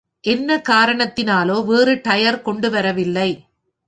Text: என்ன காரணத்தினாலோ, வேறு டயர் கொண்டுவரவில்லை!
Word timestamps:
என்ன 0.23 0.61
காரணத்தினாலோ, 0.69 1.65
வேறு 1.65 2.01
டயர் 2.03 2.39
கொண்டுவரவில்லை! 2.41 3.29